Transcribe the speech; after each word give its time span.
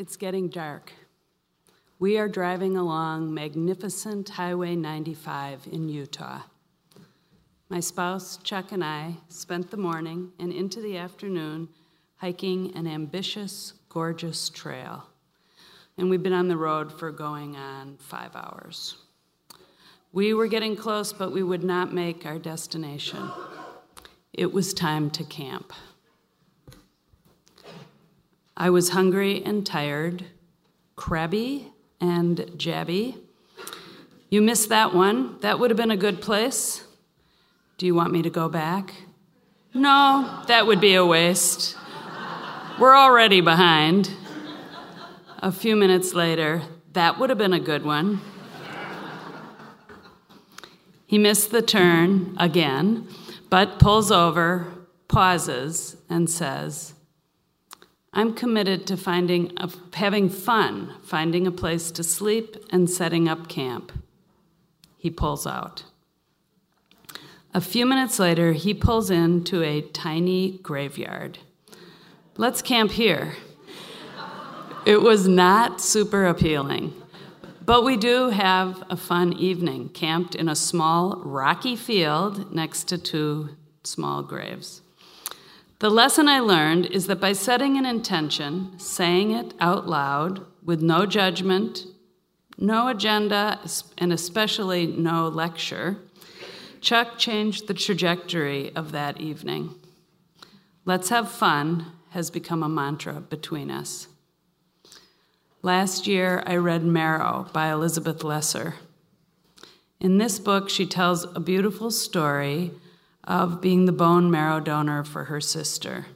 It's 0.00 0.16
getting 0.16 0.48
dark. 0.48 0.94
We 1.98 2.16
are 2.16 2.26
driving 2.26 2.74
along 2.74 3.34
magnificent 3.34 4.30
Highway 4.30 4.74
95 4.74 5.68
in 5.70 5.90
Utah. 5.90 6.40
My 7.68 7.80
spouse, 7.80 8.38
Chuck, 8.38 8.72
and 8.72 8.82
I 8.82 9.18
spent 9.28 9.70
the 9.70 9.76
morning 9.76 10.32
and 10.38 10.54
into 10.54 10.80
the 10.80 10.96
afternoon 10.96 11.68
hiking 12.16 12.74
an 12.74 12.86
ambitious, 12.86 13.74
gorgeous 13.90 14.48
trail. 14.48 15.06
And 15.98 16.08
we've 16.08 16.22
been 16.22 16.32
on 16.32 16.48
the 16.48 16.56
road 16.56 16.90
for 16.90 17.10
going 17.10 17.56
on 17.56 17.98
five 17.98 18.34
hours. 18.34 18.96
We 20.14 20.32
were 20.32 20.46
getting 20.46 20.76
close, 20.76 21.12
but 21.12 21.30
we 21.30 21.42
would 21.42 21.62
not 21.62 21.92
make 21.92 22.24
our 22.24 22.38
destination. 22.38 23.30
It 24.32 24.50
was 24.50 24.72
time 24.72 25.10
to 25.10 25.24
camp. 25.24 25.74
I 28.60 28.68
was 28.68 28.90
hungry 28.90 29.42
and 29.42 29.64
tired, 29.64 30.26
crabby 30.94 31.72
and 31.98 32.36
jabby. 32.58 33.16
You 34.28 34.42
missed 34.42 34.68
that 34.68 34.94
one. 34.94 35.38
That 35.40 35.58
would 35.58 35.70
have 35.70 35.78
been 35.78 35.90
a 35.90 35.96
good 35.96 36.20
place. 36.20 36.84
Do 37.78 37.86
you 37.86 37.94
want 37.94 38.12
me 38.12 38.20
to 38.20 38.28
go 38.28 38.50
back? 38.50 38.92
No, 39.72 40.42
that 40.46 40.66
would 40.66 40.78
be 40.78 40.94
a 40.94 41.06
waste. 41.06 41.74
We're 42.78 42.94
already 42.94 43.40
behind. 43.40 44.10
A 45.38 45.50
few 45.50 45.74
minutes 45.74 46.12
later, 46.12 46.60
that 46.92 47.18
would 47.18 47.30
have 47.30 47.38
been 47.38 47.54
a 47.54 47.60
good 47.60 47.82
one. 47.82 48.20
He 51.06 51.16
missed 51.16 51.50
the 51.50 51.62
turn 51.62 52.36
again, 52.38 53.08
but 53.48 53.78
pulls 53.78 54.12
over, 54.12 54.70
pauses, 55.08 55.96
and 56.10 56.28
says, 56.28 56.92
I'm 58.12 58.34
committed 58.34 58.86
to 58.88 58.96
finding 58.96 59.52
a, 59.56 59.70
having 59.94 60.28
fun, 60.28 60.94
finding 61.02 61.46
a 61.46 61.52
place 61.52 61.90
to 61.92 62.02
sleep 62.02 62.56
and 62.70 62.90
setting 62.90 63.28
up 63.28 63.48
camp. 63.48 63.92
He 64.96 65.10
pulls 65.10 65.46
out. 65.46 65.84
A 67.54 67.60
few 67.60 67.86
minutes 67.86 68.18
later, 68.18 68.52
he 68.52 68.74
pulls 68.74 69.10
into 69.10 69.62
a 69.62 69.80
tiny 69.80 70.58
graveyard. 70.58 71.38
Let's 72.36 72.62
camp 72.62 72.92
here. 72.92 73.34
It 74.86 75.02
was 75.02 75.28
not 75.28 75.80
super 75.80 76.26
appealing, 76.26 76.94
but 77.64 77.84
we 77.84 77.96
do 77.96 78.30
have 78.30 78.82
a 78.88 78.96
fun 78.96 79.32
evening, 79.34 79.90
camped 79.90 80.34
in 80.34 80.48
a 80.48 80.56
small 80.56 81.20
rocky 81.24 81.76
field 81.76 82.52
next 82.52 82.84
to 82.84 82.98
two 82.98 83.50
small 83.84 84.22
graves. 84.22 84.82
The 85.80 85.88
lesson 85.88 86.28
I 86.28 86.40
learned 86.40 86.86
is 86.86 87.06
that 87.06 87.20
by 87.20 87.32
setting 87.32 87.78
an 87.78 87.86
intention, 87.86 88.78
saying 88.78 89.30
it 89.30 89.54
out 89.60 89.88
loud 89.88 90.44
with 90.62 90.82
no 90.82 91.06
judgment, 91.06 91.86
no 92.58 92.88
agenda, 92.88 93.58
and 93.96 94.12
especially 94.12 94.86
no 94.86 95.26
lecture, 95.28 95.96
Chuck 96.82 97.16
changed 97.16 97.66
the 97.66 97.72
trajectory 97.72 98.76
of 98.76 98.92
that 98.92 99.22
evening. 99.22 99.74
Let's 100.84 101.08
have 101.08 101.30
fun 101.30 101.86
has 102.10 102.30
become 102.30 102.62
a 102.62 102.68
mantra 102.68 103.14
between 103.14 103.70
us. 103.70 104.06
Last 105.62 106.06
year, 106.06 106.42
I 106.46 106.56
read 106.56 106.84
Marrow 106.84 107.48
by 107.54 107.72
Elizabeth 107.72 108.22
Lesser. 108.22 108.74
In 109.98 110.18
this 110.18 110.38
book, 110.38 110.68
she 110.68 110.84
tells 110.84 111.24
a 111.24 111.40
beautiful 111.40 111.90
story 111.90 112.72
of 113.24 113.60
being 113.60 113.84
the 113.84 113.92
bone 113.92 114.30
marrow 114.30 114.60
donor 114.60 115.04
for 115.04 115.24
her 115.24 115.40
sister. 115.40 116.06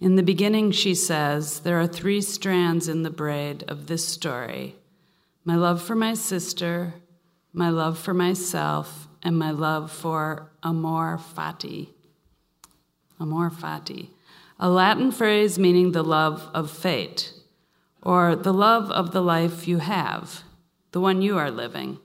In 0.00 0.16
the 0.16 0.22
beginning, 0.22 0.70
she 0.70 0.94
says, 0.94 1.60
There 1.60 1.78
are 1.78 1.86
three 1.86 2.22
strands 2.22 2.88
in 2.88 3.02
the 3.02 3.10
braid 3.10 3.64
of 3.68 3.86
this 3.86 4.06
story 4.06 4.76
my 5.44 5.56
love 5.56 5.82
for 5.82 5.94
my 5.94 6.14
sister, 6.14 6.94
my 7.52 7.70
love 7.70 7.98
for 7.98 8.12
myself, 8.14 9.08
and 9.22 9.38
my 9.38 9.50
love 9.50 9.90
for 9.90 10.50
amor 10.62 11.18
fati. 11.18 11.88
Amor 13.18 13.50
fati, 13.50 14.10
a 14.58 14.68
Latin 14.68 15.10
phrase 15.10 15.58
meaning 15.58 15.92
the 15.92 16.04
love 16.04 16.48
of 16.54 16.70
fate, 16.70 17.32
or 18.02 18.36
the 18.36 18.52
love 18.52 18.90
of 18.90 19.12
the 19.12 19.22
life 19.22 19.66
you 19.66 19.78
have, 19.78 20.42
the 20.92 21.00
one 21.00 21.20
you 21.20 21.36
are 21.36 21.50
living. 21.50 21.98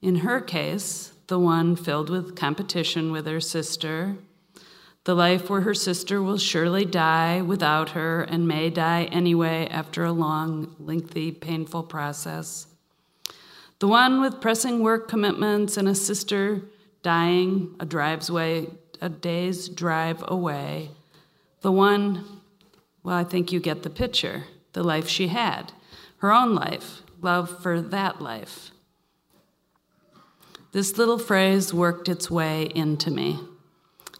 In 0.00 0.16
her 0.16 0.40
case, 0.40 1.13
the 1.26 1.38
one 1.38 1.76
filled 1.76 2.10
with 2.10 2.36
competition 2.36 3.10
with 3.10 3.26
her 3.26 3.40
sister, 3.40 4.16
the 5.04 5.14
life 5.14 5.50
where 5.50 5.62
her 5.62 5.74
sister 5.74 6.22
will 6.22 6.38
surely 6.38 6.84
die 6.84 7.42
without 7.42 7.90
her 7.90 8.22
and 8.22 8.48
may 8.48 8.70
die 8.70 9.04
anyway 9.04 9.68
after 9.70 10.04
a 10.04 10.12
long, 10.12 10.74
lengthy, 10.78 11.30
painful 11.30 11.82
process. 11.82 12.66
The 13.80 13.88
one 13.88 14.20
with 14.20 14.40
pressing 14.40 14.80
work 14.80 15.08
commitments 15.08 15.76
and 15.76 15.88
a 15.88 15.94
sister 15.94 16.62
dying 17.02 17.74
a 17.78 17.84
drive's 17.84 18.30
way, 18.30 18.68
a 19.00 19.10
day's 19.10 19.68
drive 19.68 20.24
away. 20.26 20.90
The 21.60 21.72
one, 21.72 22.40
well, 23.02 23.16
I 23.16 23.24
think 23.24 23.52
you 23.52 23.60
get 23.60 23.82
the 23.82 23.90
picture, 23.90 24.44
the 24.72 24.82
life 24.82 25.08
she 25.08 25.28
had, 25.28 25.72
her 26.18 26.32
own 26.32 26.54
life, 26.54 27.02
love 27.20 27.62
for 27.62 27.80
that 27.80 28.22
life. 28.22 28.70
This 30.74 30.98
little 30.98 31.20
phrase 31.20 31.72
worked 31.72 32.08
its 32.08 32.28
way 32.28 32.68
into 32.74 33.08
me. 33.08 33.38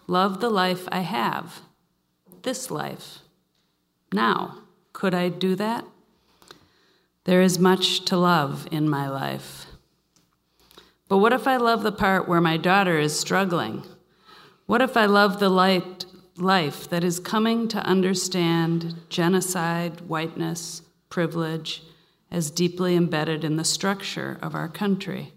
Love 0.07 0.39
the 0.39 0.49
life 0.49 0.87
I 0.93 1.01
have, 1.01 1.63
this 2.43 2.71
life. 2.71 3.19
Now, 4.13 4.59
could 4.93 5.15
I 5.15 5.31
do 5.31 5.57
that? 5.57 5.85
There 7.25 7.43
is 7.43 7.59
much 7.59 8.05
to 8.05 8.17
love 8.17 8.69
in 8.71 8.89
my 8.89 9.09
life. 9.09 9.67
But 11.09 11.19
what 11.19 11.33
if 11.33 11.49
I 11.49 11.57
love 11.57 11.83
the 11.83 11.91
part 11.91 12.29
where 12.29 12.41
my 12.41 12.57
daughter 12.57 13.01
is 13.01 13.19
struggling? 13.19 13.83
What 14.67 14.81
if 14.81 14.97
I 14.97 15.07
love 15.07 15.41
the 15.41 15.49
light, 15.49 16.05
life 16.37 16.89
that 16.89 17.03
is 17.03 17.19
coming 17.19 17.67
to 17.67 17.79
understand 17.79 18.95
genocide, 19.09 20.03
whiteness, 20.03 20.83
privilege 21.09 21.83
as 22.31 22.53
deeply 22.53 22.95
embedded 22.95 23.43
in 23.43 23.57
the 23.57 23.65
structure 23.65 24.39
of 24.41 24.55
our 24.55 24.69
country? 24.69 25.33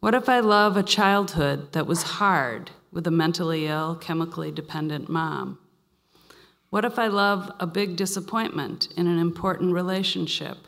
What 0.00 0.14
if 0.14 0.28
I 0.28 0.38
love 0.38 0.76
a 0.76 0.84
childhood 0.84 1.72
that 1.72 1.88
was 1.88 2.02
hard 2.04 2.70
with 2.92 3.04
a 3.08 3.10
mentally 3.10 3.66
ill, 3.66 3.96
chemically 3.96 4.52
dependent 4.52 5.08
mom? 5.08 5.58
What 6.70 6.84
if 6.84 7.00
I 7.00 7.08
love 7.08 7.50
a 7.58 7.66
big 7.66 7.96
disappointment 7.96 8.88
in 8.96 9.08
an 9.08 9.18
important 9.18 9.74
relationship? 9.74 10.58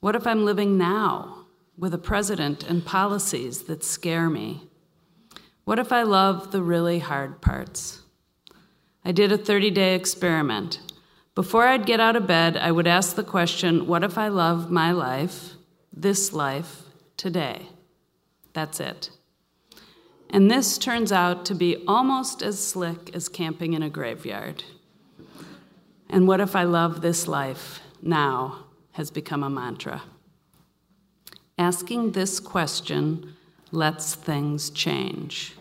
What 0.00 0.16
if 0.16 0.26
I'm 0.26 0.44
living 0.44 0.76
now 0.76 1.46
with 1.78 1.94
a 1.94 1.98
president 1.98 2.64
and 2.64 2.84
policies 2.84 3.62
that 3.64 3.84
scare 3.84 4.28
me? 4.28 4.68
What 5.64 5.78
if 5.78 5.92
I 5.92 6.02
love 6.02 6.50
the 6.50 6.62
really 6.62 6.98
hard 6.98 7.40
parts? 7.40 8.02
I 9.04 9.12
did 9.12 9.30
a 9.30 9.38
30 9.38 9.70
day 9.70 9.94
experiment. 9.94 10.80
Before 11.36 11.68
I'd 11.68 11.86
get 11.86 12.00
out 12.00 12.16
of 12.16 12.26
bed, 12.26 12.56
I 12.56 12.72
would 12.72 12.88
ask 12.88 13.14
the 13.14 13.22
question 13.22 13.86
what 13.86 14.02
if 14.02 14.18
I 14.18 14.26
love 14.26 14.68
my 14.68 14.90
life, 14.90 15.52
this 15.92 16.32
life, 16.32 16.82
today? 17.16 17.68
That's 18.52 18.80
it. 18.80 19.10
And 20.28 20.50
this 20.50 20.78
turns 20.78 21.10
out 21.10 21.44
to 21.46 21.54
be 21.54 21.82
almost 21.88 22.40
as 22.42 22.62
slick 22.62 23.14
as 23.14 23.28
camping 23.28 23.72
in 23.72 23.82
a 23.82 23.90
graveyard. 23.90 24.62
And 26.08 26.26
what 26.26 26.40
if 26.40 26.54
I 26.54 26.62
love 26.62 27.00
this 27.00 27.26
life 27.26 27.80
now 28.00 28.64
has 28.92 29.10
become 29.10 29.42
a 29.42 29.50
mantra? 29.50 30.02
Asking 31.58 32.12
this 32.12 32.40
question 32.40 33.34
lets 33.72 34.14
things 34.14 34.70
change. 34.70 35.54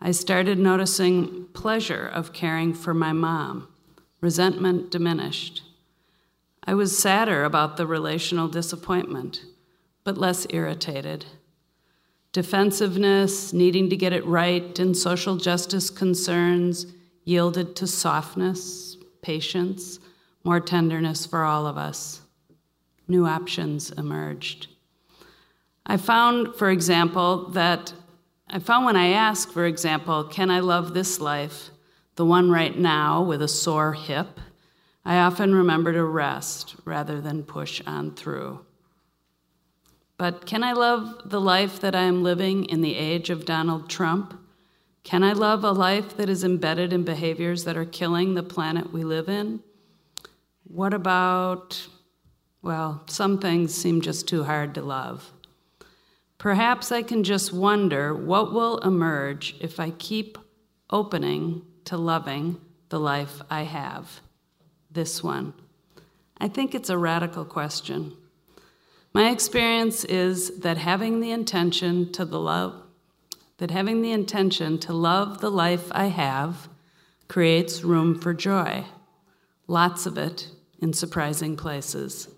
I 0.00 0.12
started 0.12 0.58
noticing 0.58 1.46
pleasure 1.52 2.06
of 2.06 2.32
caring 2.32 2.72
for 2.72 2.94
my 2.94 3.12
mom. 3.12 3.68
Resentment 4.22 4.90
diminished. 4.90 5.62
I 6.64 6.74
was 6.74 6.98
sadder 6.98 7.44
about 7.44 7.76
the 7.76 7.86
relational 7.86 8.48
disappointment, 8.48 9.44
but 10.04 10.18
less 10.18 10.46
irritated 10.50 11.26
Defensiveness, 12.32 13.52
needing 13.52 13.90
to 13.90 13.96
get 13.96 14.12
it 14.12 14.24
right, 14.24 14.78
and 14.78 14.96
social 14.96 15.36
justice 15.36 15.90
concerns 15.90 16.86
yielded 17.24 17.74
to 17.76 17.86
softness, 17.86 18.96
patience, 19.20 19.98
more 20.44 20.60
tenderness 20.60 21.26
for 21.26 21.44
all 21.44 21.66
of 21.66 21.76
us. 21.76 22.22
New 23.08 23.26
options 23.26 23.90
emerged. 23.90 24.68
I 25.84 25.96
found, 25.96 26.54
for 26.54 26.70
example, 26.70 27.48
that 27.50 27.92
I 28.48 28.60
found 28.60 28.86
when 28.86 28.96
I 28.96 29.08
ask, 29.08 29.50
for 29.50 29.66
example, 29.66 30.24
can 30.24 30.50
I 30.50 30.60
love 30.60 30.94
this 30.94 31.20
life, 31.20 31.70
the 32.14 32.24
one 32.24 32.50
right 32.50 32.78
now 32.78 33.22
with 33.22 33.42
a 33.42 33.48
sore 33.48 33.92
hip, 33.92 34.38
I 35.04 35.18
often 35.18 35.54
remember 35.54 35.92
to 35.92 36.04
rest 36.04 36.76
rather 36.84 37.20
than 37.20 37.42
push 37.42 37.80
on 37.86 38.14
through. 38.14 38.64
But 40.20 40.44
can 40.44 40.62
I 40.62 40.74
love 40.74 41.30
the 41.30 41.40
life 41.40 41.80
that 41.80 41.94
I 41.94 42.02
am 42.02 42.22
living 42.22 42.66
in 42.66 42.82
the 42.82 42.94
age 42.94 43.30
of 43.30 43.46
Donald 43.46 43.88
Trump? 43.88 44.38
Can 45.02 45.24
I 45.24 45.32
love 45.32 45.64
a 45.64 45.72
life 45.72 46.14
that 46.18 46.28
is 46.28 46.44
embedded 46.44 46.92
in 46.92 47.04
behaviors 47.04 47.64
that 47.64 47.78
are 47.78 47.86
killing 47.86 48.34
the 48.34 48.42
planet 48.42 48.92
we 48.92 49.02
live 49.02 49.30
in? 49.30 49.60
What 50.64 50.92
about, 50.92 51.88
well, 52.60 53.02
some 53.06 53.38
things 53.38 53.72
seem 53.72 54.02
just 54.02 54.28
too 54.28 54.44
hard 54.44 54.74
to 54.74 54.82
love. 54.82 55.32
Perhaps 56.36 56.92
I 56.92 57.00
can 57.00 57.24
just 57.24 57.50
wonder 57.50 58.14
what 58.14 58.52
will 58.52 58.76
emerge 58.80 59.56
if 59.58 59.80
I 59.80 59.88
keep 59.88 60.36
opening 60.90 61.62
to 61.86 61.96
loving 61.96 62.60
the 62.90 63.00
life 63.00 63.40
I 63.48 63.62
have. 63.62 64.20
This 64.90 65.22
one. 65.22 65.54
I 66.36 66.48
think 66.48 66.74
it's 66.74 66.90
a 66.90 66.98
radical 66.98 67.46
question. 67.46 68.18
My 69.12 69.30
experience 69.30 70.04
is 70.04 70.60
that 70.60 70.78
having 70.78 71.20
the 71.20 71.32
intention 71.32 72.12
to 72.12 72.24
the 72.24 72.40
love 72.40 72.80
that 73.60 73.70
having 73.70 74.00
the 74.00 74.10
intention 74.10 74.78
to 74.78 74.92
love 74.92 75.40
the 75.40 75.50
life 75.50 75.92
I 75.92 76.06
have 76.06 76.68
creates 77.28 77.84
room 77.84 78.18
for 78.18 78.32
joy. 78.32 78.86
Lots 79.66 80.06
of 80.06 80.16
it 80.16 80.48
in 80.80 80.94
surprising 80.94 81.56
places. 81.56 82.28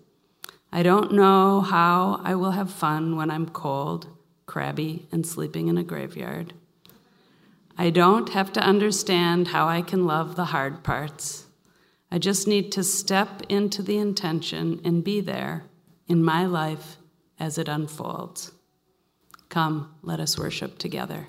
I 0.69 0.83
don't 0.83 1.13
know 1.13 1.61
how 1.61 2.19
I 2.25 2.35
will 2.35 2.51
have 2.51 2.69
fun 2.69 3.15
when 3.15 3.31
I'm 3.31 3.47
cold, 3.47 4.07
crabby, 4.45 5.07
and 5.13 5.25
sleeping 5.25 5.69
in 5.69 5.77
a 5.77 5.83
graveyard. 5.83 6.53
I 7.77 7.89
don't 7.89 8.29
have 8.29 8.51
to 8.53 8.59
understand 8.59 9.47
how 9.47 9.69
I 9.69 9.81
can 9.81 10.05
love 10.05 10.35
the 10.35 10.45
hard 10.45 10.83
parts. 10.83 11.45
I 12.11 12.17
just 12.17 12.49
need 12.49 12.69
to 12.73 12.83
step 12.83 13.43
into 13.47 13.81
the 13.81 13.97
intention 13.97 14.81
and 14.83 15.05
be 15.05 15.21
there 15.21 15.63
in 16.13 16.23
my 16.23 16.45
life 16.45 16.97
as 17.39 17.57
it 17.57 17.67
unfolds. 17.67 18.51
Come, 19.49 19.95
let 20.03 20.19
us 20.19 20.37
worship 20.37 20.77
together. 20.77 21.27